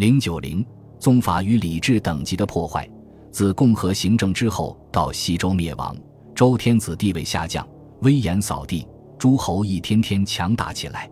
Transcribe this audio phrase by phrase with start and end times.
[0.00, 0.64] 零九零
[0.98, 2.88] 宗法与礼制等级的破坏。
[3.30, 5.94] 自共和行政之后到西周灭亡，
[6.34, 7.68] 周天子地位下降，
[8.00, 11.10] 威严扫地，诸侯一天天强大起来。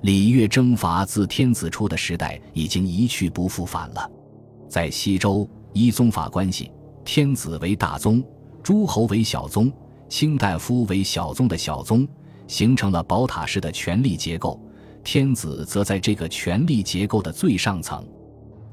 [0.00, 4.10] 礼乐征伐自天子出的时代已经一去不复返了。
[4.68, 6.72] 在西周，依宗法关系，
[7.04, 8.20] 天子为大宗，
[8.64, 9.72] 诸侯为小宗，
[10.08, 12.04] 卿大夫为小宗的小宗，
[12.48, 14.60] 形成了宝塔式的权力结构。
[15.04, 18.04] 天子则在这个权力结构的最上层，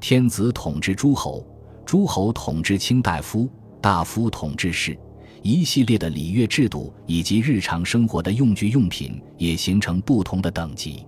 [0.02, 1.46] 天子统治诸侯。
[1.86, 3.48] 诸侯统治卿大夫，
[3.80, 4.98] 大夫统治士，
[5.42, 11.06] 一系列的礼乐制度以及日常生活的用具用品也形成不同的等级。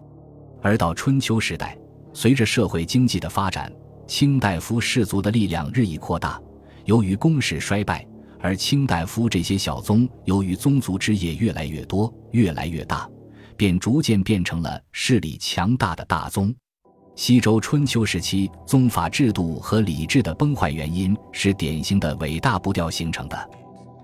[0.62, 1.76] 而到春秋时代，
[2.12, 3.70] 随着社会经济的发展，
[4.06, 6.40] 卿大夫士族的力量日益扩大。
[6.84, 8.06] 由于公室衰败，
[8.38, 13.10] 而卿大夫这些小宗由于宗族之业越来越多、越来越大，
[13.56, 16.54] 便逐渐变成了势力强大的大宗。
[17.16, 23.50] 西周春秋时期宗法制度和礼制的崩坏原因是典型的伟大不掉形成的。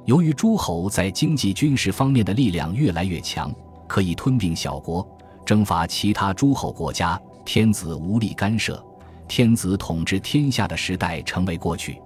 [0.04, 3.52] 由于诸侯在经济军事方面的力量越来越强，
[3.88, 5.06] 可以吞并小国，
[5.44, 8.82] 征伐其他诸侯国家，天子无力干涉，
[9.26, 12.00] 天子统治天下的时代成为过去。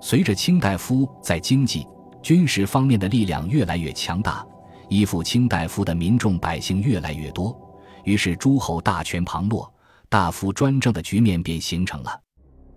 [0.00, 1.86] 随着卿大夫在经济、
[2.20, 4.44] 军事方面的力量越来越强大，
[4.88, 7.56] 依附卿大夫的民众百姓越来越多，
[8.02, 9.72] 于是诸侯大权旁落。
[10.10, 12.10] 大夫专政的局面便形成了。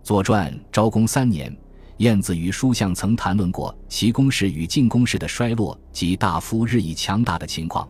[0.06, 1.54] 《左传》昭公三年，
[1.96, 7.88] 晏子与书相曾谈论过齐公室与晋公室的衰落及大夫日益强大的情况。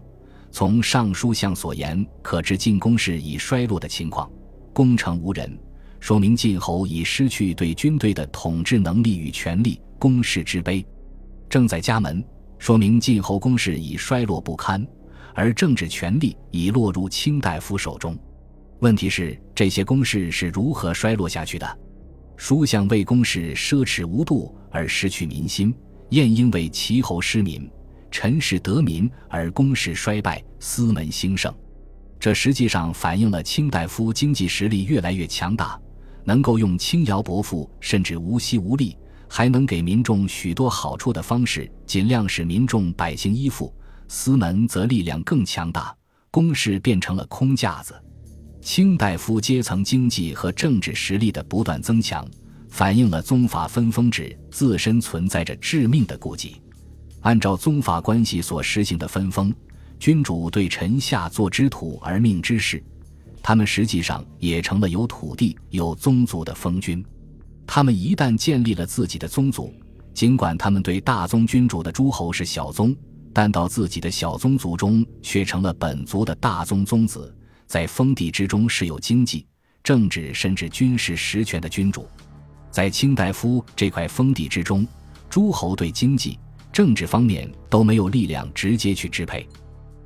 [0.50, 4.30] 从尚书相所言可知，晋公室已衰落的情况。
[4.72, 5.58] 攻城无人，
[6.00, 9.78] 说明晋侯已失去对军队的统治能力与权力。
[9.98, 10.82] 公室之悲，
[11.50, 12.24] 正在家门，
[12.58, 14.86] 说明晋侯公室已衰落不堪，
[15.34, 18.18] 而政治权力已落入卿大夫手中。
[18.80, 21.78] 问题是这些公事是如何衰落下去的？
[22.36, 25.74] 书相为公事奢侈无度而失去民心，
[26.10, 27.70] 晏婴为齐侯失民，
[28.10, 31.54] 陈氏得民而公事衰败，私门兴盛。
[32.18, 35.80] 这实际上反映了卿大夫经济实力越来越强大，
[36.24, 38.96] 能够用轻徭薄赋甚至无息无力，
[39.28, 43.72] 还能给民众许多好处的方式，尽量使民众百姓依附；
[44.08, 45.96] 私门则力量更强大，
[46.30, 47.94] 公事变成了空架子。
[48.64, 52.26] 清代夫阶层经济和政治实力的不断增强，
[52.70, 56.56] 反映了宗法分封制自身存在着致命的顾忌。
[57.20, 59.54] 按照宗法关系所实行的分封，
[59.98, 62.82] 君主对臣下做之土而命之事，
[63.42, 67.04] 他们实际上也成了有土地、有宗族的封君。
[67.66, 69.74] 他们一旦建立了自己的宗族，
[70.14, 72.96] 尽管他们对大宗君主的诸侯是小宗，
[73.30, 77.32] 但到自己的小宗族中却成了本族的大宗宗子。
[77.66, 79.46] 在封地之中是有经济、
[79.82, 82.08] 政治甚至军事实权的君主，
[82.70, 84.86] 在卿大夫这块封地之中，
[85.28, 86.38] 诸侯对经济、
[86.72, 89.46] 政治方面都没有力量直接去支配。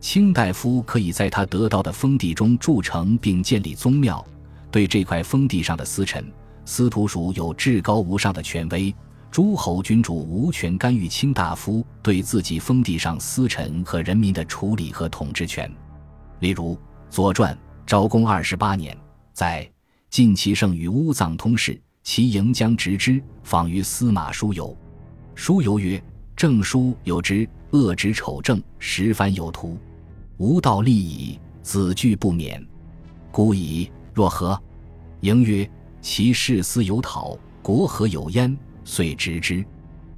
[0.00, 4.24] 卿大夫可以在他得到的封地中筑城并建立宗庙，
[4.70, 6.24] 对这块封地上的司臣、
[6.64, 8.94] 司徒属有至高无上的权威。
[9.30, 15.70] 诸侯君主无权干预卿大夫对自己封地上司臣和人民的处理和统治权，
[16.40, 16.74] 例如。
[17.10, 17.54] 《左传》
[17.86, 18.96] 昭公二十八年，
[19.32, 19.68] 在
[20.10, 24.76] 晋齐圣与乌藏通事，齐迎将执之，访于司马叔游。
[25.34, 26.02] 叔游曰
[26.36, 29.78] ：“正书有之，恶直丑正，十番有图，
[30.36, 32.64] 吾道立矣，子惧不免。
[33.32, 34.60] 孤矣，若何？”
[35.22, 35.68] 迎曰
[36.00, 39.64] ：“其事私有讨，国何有焉？”遂执之。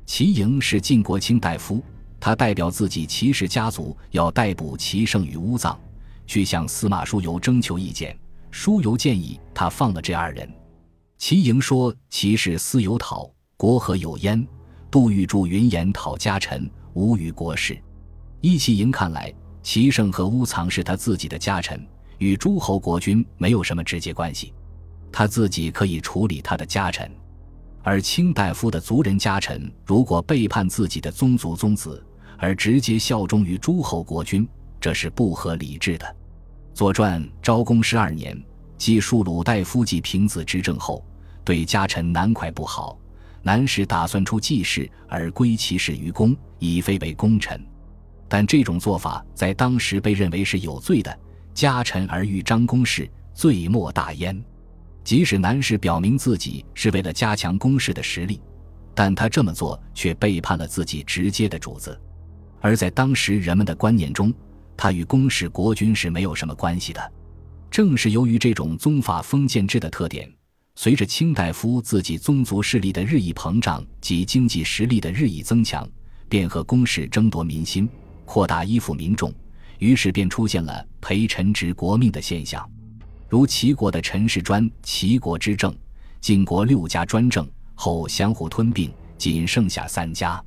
[0.07, 1.83] 齐迎是晋国卿大夫，
[2.19, 5.79] 他代表自己齐氏家族，要逮捕齐圣与乌藏。
[6.31, 8.17] 去向司马叔游征求意见，
[8.53, 10.49] 叔游建议他放了这二人。
[11.19, 14.47] 齐营说：“其事私有讨，国何有焉？
[14.93, 17.77] 杜预助云言讨家臣，无与国事。”
[18.43, 21.85] 依齐营看来，齐盛和乌藏是他自己的家臣，
[22.19, 24.55] 与诸侯国君没有什么直接关系，
[25.11, 27.11] 他自己可以处理他的家臣。
[27.83, 32.01] 而卿大夫的族人家臣如果背叛自己的宗族宗子，
[32.39, 34.49] 而直接效忠于诸侯国君，
[34.81, 36.07] 这是不合理智的。
[36.81, 38.35] 《左传》昭公十二年，
[38.79, 41.05] 继述鲁大夫继平子执政后，
[41.45, 42.99] 对家臣南蒯不好。
[43.43, 47.63] 南氏打算出季氏而归其氏于公，以非为功臣。
[48.31, 51.15] 但这种做法在当时被认为是有罪的。
[51.53, 54.43] 家臣而欲张公氏，罪莫大焉。
[55.05, 58.41] 即使南氏表明自己是为了加强公氏的实力，
[58.95, 62.01] 但他这么做却背叛了自己直接的主子。
[62.59, 64.33] 而在当时人们的观念中，
[64.83, 67.13] 他与公室国君是没有什么关系的，
[67.71, 70.27] 正是由于这种宗法封建制的特点，
[70.75, 75.87] 随着清大夫自己宗族势力的日益膨胀及经济实力的日益增强，
[76.31, 77.87] 便和公室争夺民心，
[78.25, 79.31] 扩大依附民众，
[79.81, 82.67] 于是便出现了陪臣执国命的现象。
[83.29, 85.77] 如齐国的陈氏专齐国之政，
[86.23, 90.43] 晋国六家专政后相互吞并，仅剩下三家。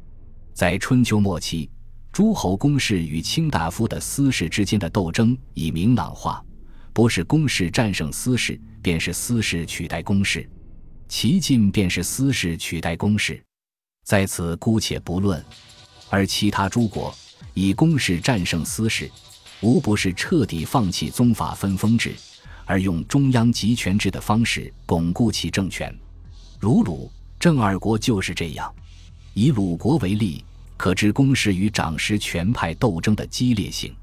[0.55, 1.69] 在春秋末期，
[2.13, 6.45] 诸侯公室与卿大夫的私事之间的斗争已明朗化，
[6.93, 8.57] 不是公室战胜私事。
[8.83, 10.45] 便是私事取代公事，
[11.07, 13.41] 其晋便是私事取代公事，
[14.03, 15.41] 在此姑且不论。
[16.09, 17.15] 而其他诸国
[17.53, 19.09] 以公事战胜私事，
[19.61, 22.13] 无不是彻底放弃宗法分封制，
[22.65, 25.97] 而用中央集权制的方式巩固其政权。
[26.59, 28.69] 如鲁、郑二国就是这样。
[29.33, 30.43] 以鲁国为例，
[30.77, 33.93] 可知公室与长实权派斗争的激烈性。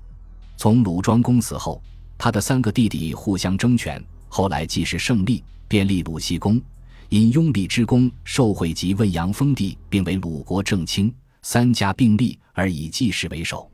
[0.57, 1.83] 从鲁庄公死后，
[2.19, 4.03] 他的三个弟弟互相争权。
[4.29, 6.61] 后来既是胜利，便立鲁僖公，
[7.09, 11.13] 因拥立之功受贿及问阳封地，并为鲁国正卿。
[11.43, 13.71] 三家并立，而以季氏为首。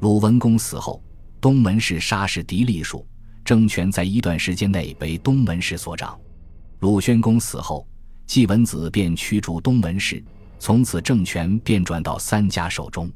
[0.00, 1.02] 鲁文公死后，
[1.40, 3.06] 东门氏杀氏嫡立属，
[3.44, 6.18] 政权在一段时间内为东门氏所掌。
[6.80, 7.86] 鲁宣公死后，
[8.26, 10.24] 季文子便驱逐东门氏，
[10.64, 13.10] 从此政权便转到三家手中。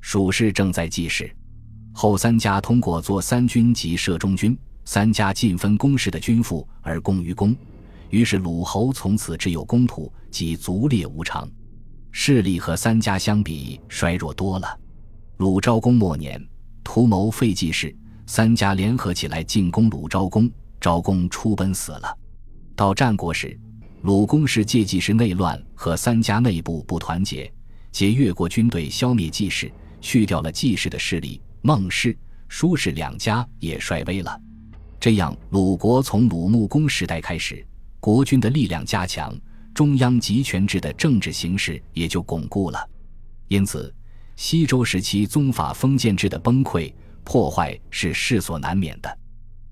[0.00, 1.32] 蜀氏正在继世
[1.92, 4.58] 后三家通过做三军及摄中军。
[4.84, 7.54] 三家尽分公室的军赋而攻于公，
[8.08, 11.48] 于是鲁侯从此只有公土，及族列无常，
[12.10, 14.76] 势力和三家相比衰弱多了。
[15.36, 16.44] 鲁昭公末年，
[16.82, 17.94] 图谋废季氏，
[18.26, 20.50] 三家联合起来进攻鲁昭公，
[20.80, 22.18] 昭公出奔死了。
[22.74, 23.56] 到战国时，
[24.02, 27.52] 鲁公是借季氏内乱和三家内部不团结，
[27.92, 29.70] 皆越过军队消灭季氏，
[30.00, 32.16] 去掉了季氏的势力，孟氏、
[32.48, 34.40] 舒氏两家也衰微了。
[34.98, 37.62] 这样，鲁国从鲁穆公时代开始，
[38.00, 39.38] 国君的力量加强，
[39.74, 42.78] 中央集权制的政治形势也就巩固了。
[43.48, 43.94] 因此，
[44.34, 46.90] 西周时期宗法封建制的崩溃
[47.22, 49.18] 破坏是势所难免的。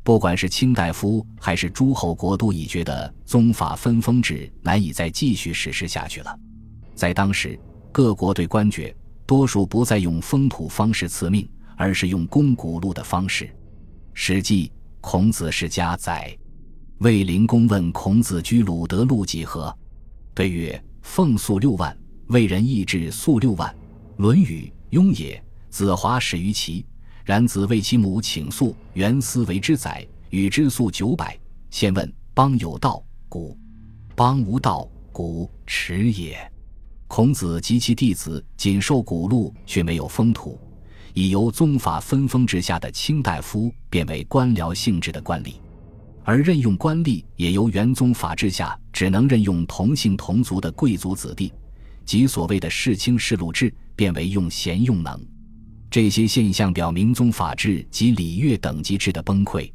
[0.08, 6.34] 不管是卿大夫还是诸侯国都已觉得宗法分封制难以再继续实施下去了。
[6.94, 7.60] 在当时，
[7.93, 8.96] 各国对官爵
[9.26, 11.46] 多数不再用封土方式赐命，
[11.76, 13.44] 而是用公谷禄的方式。
[14.14, 14.69] 《史记》。
[15.02, 16.34] 孔子世家载，
[17.00, 19.76] 卫灵公问孔子居鲁德禄几何？
[20.32, 21.94] 对曰：奉粟六万，
[22.28, 23.76] 为人义至粟六万。
[24.16, 25.44] 论语雍也。
[25.69, 26.87] 子华始于齐，
[27.28, 31.38] 然子为其母请诉，原思为之宰，与之粟九百。
[31.69, 33.54] 先问邦有道，古；
[34.16, 36.38] 邦无道，古耻也。
[37.06, 40.58] 孔子及其弟子仅受谷禄，却没有封土。
[41.12, 45.56] 已由宗法分封之下的卿大夫变为官僚性质的官吏，
[46.25, 51.52] 而任用官吏也由原宗法制下只能任用同姓同族的贵族子弟，
[52.06, 55.20] 即所谓的世卿世禄制，变为用贤用能。
[55.90, 59.70] 这些现象表明宗法制及礼乐等级制的崩溃，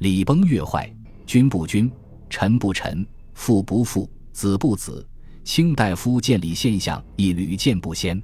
[0.00, 0.94] 礼崩乐坏，
[1.24, 1.90] 君不君，
[2.28, 5.06] 臣不臣，父不父，子不子，
[5.44, 8.22] 卿大夫建立现象亦屡见不鲜。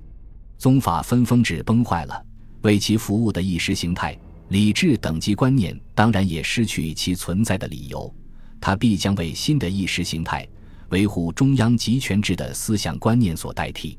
[0.58, 2.22] 宗法分封制崩坏了。
[2.60, 4.16] 为其服务的意识形态、
[4.50, 8.14] 理智等级观念，当然也失去其存在的理由。
[8.60, 10.46] 它必将为新的意识形态、
[10.90, 13.98] 维护中央集权制的思想观念所代替。